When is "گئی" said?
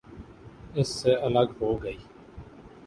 1.83-1.97